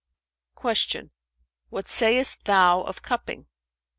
[0.59, 1.11] Q
[1.69, 3.45] "What sayest thou of cupping?"